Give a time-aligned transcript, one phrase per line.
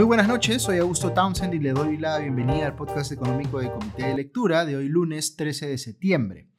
[0.00, 3.70] Muy buenas noches, soy Augusto Townsend y le doy la bienvenida al podcast económico del
[3.70, 6.50] Comité de Lectura de hoy lunes 13 de septiembre.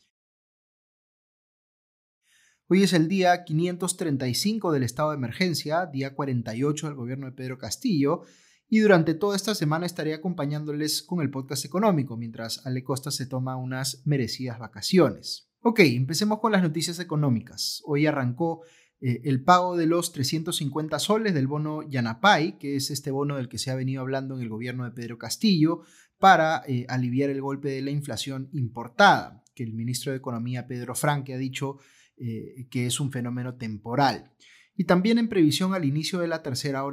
[2.67, 7.57] Hoy es el día 535 del estado de emergencia, día 48 del gobierno de Pedro
[7.57, 8.21] Castillo,
[8.69, 13.25] y durante toda esta semana estaré acompañándoles con el podcast económico mientras Ale Costa se
[13.25, 15.49] toma unas merecidas vacaciones.
[15.61, 17.81] Ok, empecemos con las noticias económicas.
[17.85, 18.61] Hoy arrancó
[19.01, 23.49] eh, el pago de los 350 soles del bono Yanapay, que es este bono del
[23.49, 25.81] que se ha venido hablando en el gobierno de Pedro Castillo,
[26.19, 30.93] para eh, aliviar el golpe de la inflación importada, que el ministro de Economía Pedro
[30.93, 31.79] Franque ha dicho
[32.17, 34.31] eh, que es un fenómeno temporal
[34.75, 36.83] y también en previsión al inicio de la tercera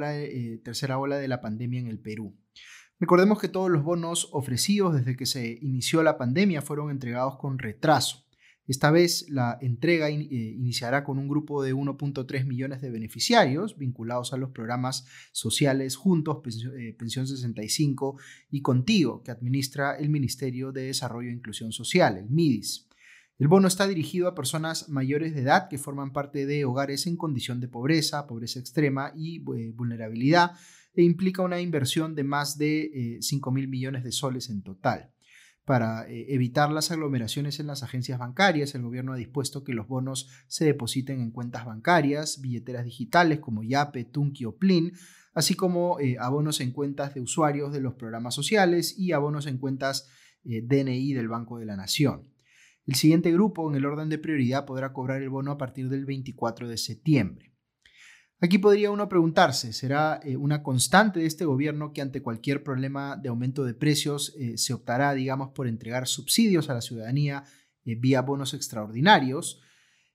[0.64, 2.36] tercera ola de la pandemia en el Perú.
[3.00, 7.58] Recordemos que todos los bonos ofrecidos desde que se inició la pandemia fueron entregados con
[7.58, 8.27] retraso.
[8.68, 14.34] Esta vez la entrega eh, iniciará con un grupo de 1.3 millones de beneficiarios vinculados
[14.34, 16.42] a los programas sociales Juntos,
[16.76, 18.18] eh, Pensión 65
[18.50, 22.88] y Contigo, que administra el Ministerio de Desarrollo e Inclusión Social, el MIDIS.
[23.38, 27.16] El bono está dirigido a personas mayores de edad que forman parte de hogares en
[27.16, 30.52] condición de pobreza, pobreza extrema y eh, vulnerabilidad
[30.92, 35.10] e implica una inversión de más de 5 eh, mil millones de soles en total.
[35.68, 39.86] Para eh, evitar las aglomeraciones en las agencias bancarias, el gobierno ha dispuesto que los
[39.86, 44.94] bonos se depositen en cuentas bancarias, billeteras digitales como Yape, Tunki o Plin,
[45.34, 50.08] así como abonos en cuentas de usuarios de los programas sociales y abonos en cuentas
[50.42, 52.32] DNI del Banco de la Nación.
[52.86, 56.06] El siguiente grupo en el orden de prioridad podrá cobrar el bono a partir del
[56.06, 57.57] 24 de septiembre.
[58.40, 63.16] Aquí podría uno preguntarse, ¿será eh, una constante de este gobierno que ante cualquier problema
[63.16, 67.42] de aumento de precios eh, se optará, digamos, por entregar subsidios a la ciudadanía
[67.84, 69.60] eh, vía bonos extraordinarios?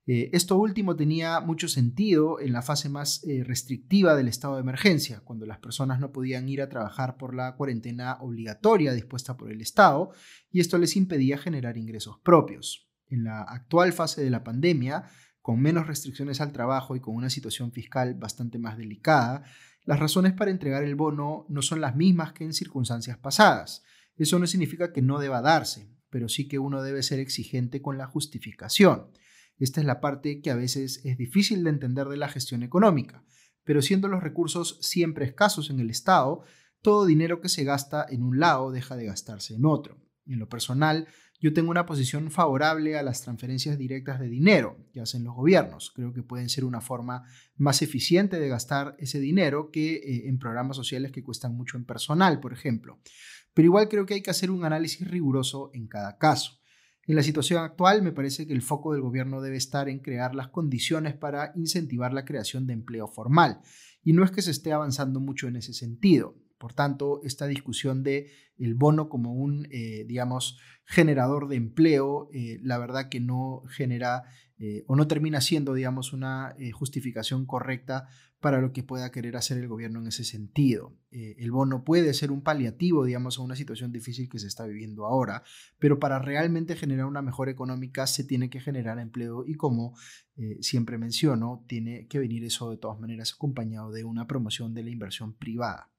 [0.06, 5.46] Esto último tenía mucho sentido en la fase más restrictiva del estado de emergencia, cuando
[5.46, 10.12] las personas no podían ir a trabajar por la cuarentena obligatoria dispuesta por el Estado
[10.52, 12.90] y esto les impedía generar ingresos propios.
[13.08, 15.06] En la actual fase de la pandemia,
[15.44, 19.44] con menos restricciones al trabajo y con una situación fiscal bastante más delicada,
[19.84, 23.84] las razones para entregar el bono no son las mismas que en circunstancias pasadas.
[24.16, 27.98] Eso no significa que no deba darse, pero sí que uno debe ser exigente con
[27.98, 29.12] la justificación.
[29.60, 33.26] Esta es la parte que a veces es difícil de entender de la gestión económica,
[33.66, 36.44] pero siendo los recursos siempre escasos en el Estado,
[36.82, 39.98] todo dinero que se gasta en un lado deja de gastarse en otro.
[40.26, 41.10] En lo personal,
[41.44, 45.92] yo tengo una posición favorable a las transferencias directas de dinero que hacen los gobiernos.
[45.94, 47.26] Creo que pueden ser una forma
[47.58, 51.84] más eficiente de gastar ese dinero que eh, en programas sociales que cuestan mucho en
[51.84, 52.98] personal, por ejemplo.
[53.54, 56.62] Pero igual creo que hay que hacer un análisis riguroso en cada caso.
[57.08, 60.36] En la situación actual, me parece que el foco del gobierno debe estar en crear
[60.36, 63.60] las condiciones para incentivar la creación de empleo formal.
[64.02, 66.38] Y no es que se esté avanzando mucho en ese sentido.
[66.64, 72.58] Por tanto, esta discusión de el bono como un, eh, digamos, generador de empleo, eh,
[72.64, 74.24] la verdad que no genera
[74.58, 78.08] eh, o no termina siendo, digamos, una justificación correcta
[78.40, 80.96] para lo que pueda querer hacer el gobierno en ese sentido.
[81.12, 85.06] el bono puede ser un paliativo, digamos, a una situación difícil que se está viviendo
[85.06, 85.44] ahora,
[85.80, 89.98] pero para realmente generar una mejora económica se tiene que generar empleo y como
[90.62, 94.92] siempre menciono, tiene que venir eso de todas maneras acompañado de una promoción de la
[94.92, 95.90] inversión privada.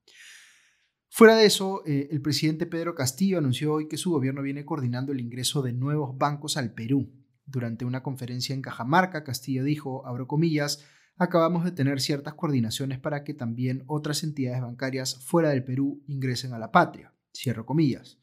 [1.17, 5.13] Fuera de eso, eh, el presidente Pedro Castillo anunció hoy que su gobierno viene coordinando
[5.13, 7.09] el ingreso de nuevos bancos al Perú.
[7.47, 10.85] Durante una conferencia en Cajamarca, Castillo dijo, abro comillas,
[11.17, 16.53] acabamos de tener ciertas coordinaciones para que también otras entidades bancarias fuera del Perú ingresen
[16.53, 18.19] a la patria, cierro comillas,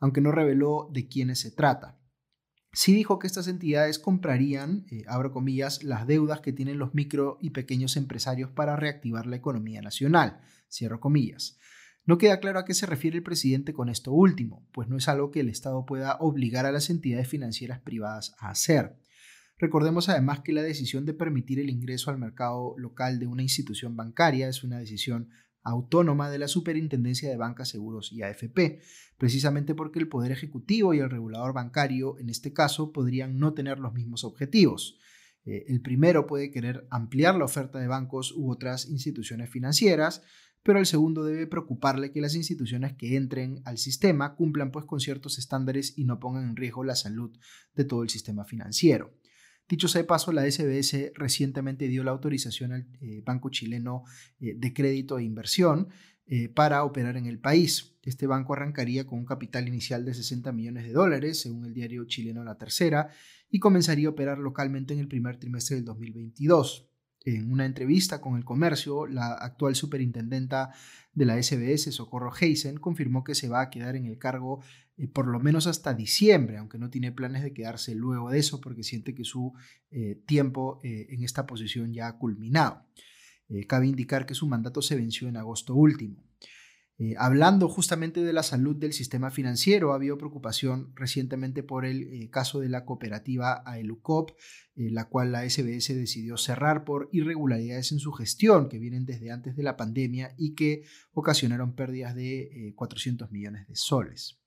[0.00, 2.00] aunque no reveló de quiénes se trata.
[2.72, 7.38] Sí dijo que estas entidades comprarían, eh, abro comillas, las deudas que tienen los micro
[7.40, 11.60] y pequeños empresarios para reactivar la economía nacional, cierro comillas.
[12.06, 15.08] No queda claro a qué se refiere el presidente con esto último, pues no es
[15.08, 18.98] algo que el Estado pueda obligar a las entidades financieras privadas a hacer.
[19.58, 23.96] Recordemos además que la decisión de permitir el ingreso al mercado local de una institución
[23.96, 25.30] bancaria es una decisión
[25.62, 28.80] autónoma de la Superintendencia de Bancas, Seguros y AFP,
[29.16, 33.78] precisamente porque el Poder Ejecutivo y el regulador bancario, en este caso, podrían no tener
[33.78, 34.98] los mismos objetivos.
[35.44, 40.22] Eh, el primero puede querer ampliar la oferta de bancos u otras instituciones financieras,
[40.62, 45.00] pero el segundo debe preocuparle que las instituciones que entren al sistema cumplan pues con
[45.00, 47.36] ciertos estándares y no pongan en riesgo la salud
[47.74, 49.14] de todo el sistema financiero.
[49.68, 54.04] Dicho sea de paso, la SBS recientemente dio la autorización al eh, Banco Chileno
[54.40, 55.88] eh, de Crédito e Inversión
[56.54, 57.93] para operar en el país.
[58.04, 62.04] Este banco arrancaría con un capital inicial de 60 millones de dólares, según el diario
[62.04, 63.08] chileno La Tercera,
[63.50, 66.90] y comenzaría a operar localmente en el primer trimestre del 2022.
[67.24, 70.72] En una entrevista con el comercio, la actual superintendenta
[71.14, 74.62] de la SBS, Socorro Heisen, confirmó que se va a quedar en el cargo
[74.98, 78.60] eh, por lo menos hasta diciembre, aunque no tiene planes de quedarse luego de eso
[78.60, 79.54] porque siente que su
[79.90, 82.84] eh, tiempo eh, en esta posición ya ha culminado.
[83.68, 86.22] cabe indicar que su mandato se venció en agosto último.
[86.96, 92.02] Eh, hablando justamente de la salud del sistema financiero, ha habido preocupación recientemente por el
[92.02, 94.30] eh, caso de la cooperativa Aelucop,
[94.76, 99.32] eh, la cual la SBS decidió cerrar por irregularidades en su gestión que vienen desde
[99.32, 104.38] antes de la pandemia y que ocasionaron pérdidas de 400 millones de soles.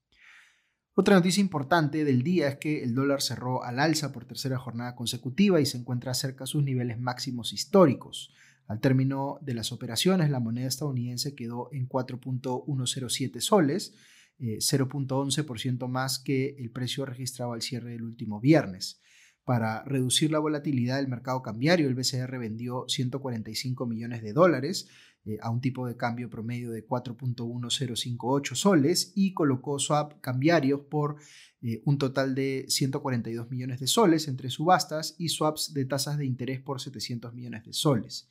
[0.93, 4.95] Otra noticia importante del día es que el dólar cerró al alza por tercera jornada
[4.95, 8.33] consecutiva y se encuentra cerca de sus niveles máximos históricos.
[8.67, 13.95] Al término de las operaciones, la moneda estadounidense quedó en 4.107 soles,
[14.39, 19.01] 0.11% eh, más que el precio registrado al cierre del último viernes.
[19.45, 24.89] Para reducir la volatilidad del mercado cambiario, el BCR vendió 145 millones de dólares
[25.23, 31.15] eh, a un tipo de cambio promedio de 4.1058 soles y colocó swap cambiarios por
[31.61, 36.25] eh, un total de 142 millones de soles entre subastas y swaps de tasas de
[36.25, 38.29] interés por 700 millones de soles.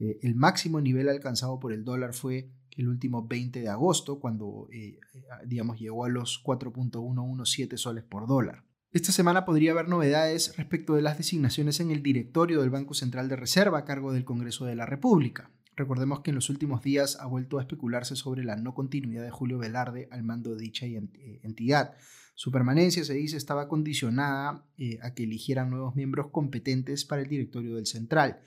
[0.00, 4.68] Eh, el máximo nivel alcanzado por el dólar fue el último 20 de agosto, cuando
[4.72, 8.64] eh, eh, digamos, llegó a los 4.117 soles por dólar.
[8.92, 13.28] Esta semana podría haber novedades respecto de las designaciones en el directorio del Banco Central
[13.28, 15.52] de Reserva a cargo del Congreso de la República.
[15.76, 19.30] Recordemos que en los últimos días ha vuelto a especularse sobre la no continuidad de
[19.30, 21.94] Julio Velarde al mando de dicha entidad.
[22.34, 24.66] Su permanencia, se dice, estaba condicionada
[25.02, 28.40] a que eligieran nuevos miembros competentes para el directorio del Central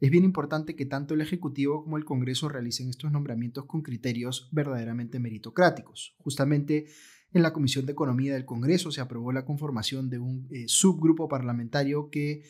[0.00, 4.48] es bien importante que tanto el Ejecutivo como el Congreso realicen estos nombramientos con criterios
[4.50, 6.14] verdaderamente meritocráticos.
[6.18, 6.86] Justamente
[7.32, 11.28] en la Comisión de Economía del Congreso se aprobó la conformación de un eh, subgrupo
[11.28, 12.42] parlamentario que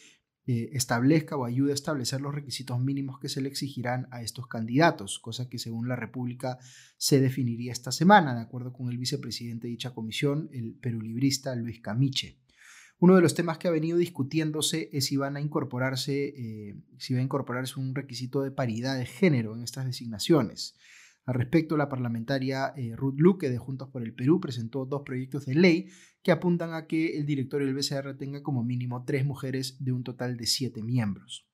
[0.47, 4.47] eh, establezca o ayude a establecer los requisitos mínimos que se le exigirán a estos
[4.47, 6.59] candidatos, cosa que según la República
[6.97, 11.81] se definiría esta semana, de acuerdo con el vicepresidente de dicha comisión, el perulibrista Luis
[11.81, 12.39] Camiche.
[13.01, 17.15] Uno de los temas que ha venido discutiéndose es si van a incorporarse, eh, si
[17.15, 20.77] va a incorporarse un requisito de paridad de género en estas designaciones.
[21.25, 25.47] Al respecto, la parlamentaria eh, Ruth Luque de Juntos por el Perú presentó dos proyectos
[25.47, 25.89] de ley
[26.23, 30.05] que apuntan a que el directorio del BCR tenga como mínimo tres mujeres de un
[30.05, 31.50] total de siete miembros.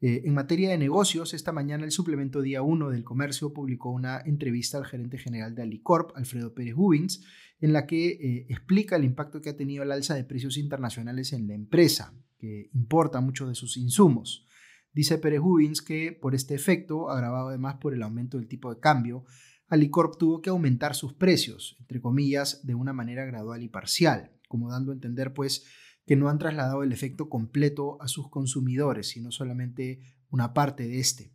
[0.00, 4.20] Eh, en materia de negocios, esta mañana el suplemento día 1 del comercio publicó una
[4.20, 7.24] entrevista al gerente general de Alicorp, Alfredo Pérez Hubins,
[7.60, 11.32] en la que eh, explica el impacto que ha tenido el alza de precios internacionales
[11.32, 14.46] en la empresa, que importa muchos de sus insumos.
[14.92, 18.80] Dice Pérez Hubins que por este efecto, agravado además por el aumento del tipo de
[18.80, 19.24] cambio,
[19.68, 24.70] Alicorp tuvo que aumentar sus precios, entre comillas, de una manera gradual y parcial, como
[24.70, 25.64] dando a entender pues
[26.06, 30.00] que no han trasladado el efecto completo a sus consumidores, sino solamente
[30.30, 31.32] una parte de este.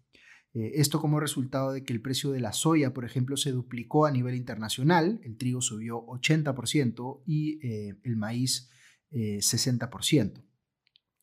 [0.54, 4.06] Eh, esto como resultado de que el precio de la soya, por ejemplo, se duplicó
[4.06, 8.70] a nivel internacional, el trigo subió 80% y eh, el maíz
[9.12, 10.40] 60%.
[10.40, 10.44] Eh,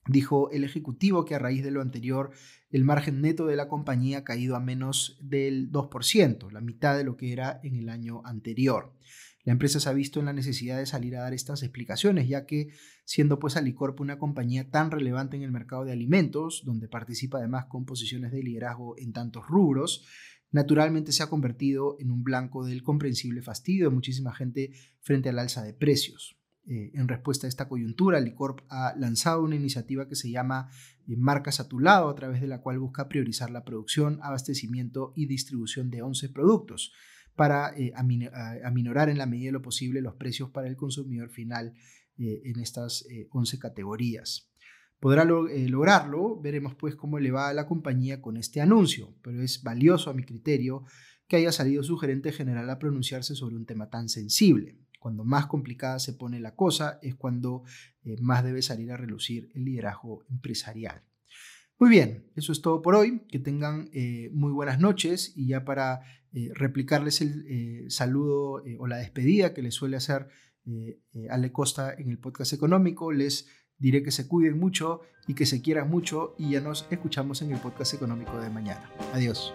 [0.06, 2.30] Dijo el ejecutivo que a raíz de lo anterior
[2.70, 7.04] el margen neto de la compañía ha caído a menos del 2%, la mitad de
[7.04, 8.94] lo que era en el año anterior.
[9.44, 12.44] La empresa se ha visto en la necesidad de salir a dar estas explicaciones, ya
[12.44, 12.68] que
[13.04, 17.66] siendo pues Alicorp una compañía tan relevante en el mercado de alimentos, donde participa además
[17.66, 20.06] con posiciones de liderazgo en tantos rubros,
[20.50, 25.38] naturalmente se ha convertido en un blanco del comprensible fastidio de muchísima gente frente al
[25.38, 26.36] alza de precios.
[26.66, 30.68] Eh, en respuesta a esta coyuntura, Alicorp ha lanzado una iniciativa que se llama
[31.06, 35.14] eh, Marcas a tu lado, a través de la cual busca priorizar la producción, abastecimiento
[35.16, 36.92] y distribución de 11 productos
[37.38, 37.92] para eh,
[38.64, 41.72] aminorar en la medida de lo posible los precios para el consumidor final
[42.18, 44.50] eh, en estas 11 eh, categorías.
[44.98, 49.62] Podrá lograrlo, veremos pues cómo le va a la compañía con este anuncio, pero es
[49.62, 50.84] valioso a mi criterio
[51.28, 54.76] que haya salido su gerente general a pronunciarse sobre un tema tan sensible.
[54.98, 57.62] Cuando más complicada se pone la cosa es cuando
[58.20, 61.04] más debe salir a relucir el liderazgo empresarial.
[61.78, 63.20] Muy bien, eso es todo por hoy.
[63.28, 63.88] Que tengan
[64.32, 66.00] muy buenas noches y ya para
[66.32, 70.28] eh, replicarles el eh, saludo eh, o la despedida que les suele hacer
[71.30, 73.10] Ale Costa en el podcast económico.
[73.10, 73.46] Les
[73.78, 77.52] diré que se cuiden mucho y que se quieran mucho y ya nos escuchamos en
[77.52, 78.92] el podcast económico de mañana.
[79.14, 79.54] Adiós.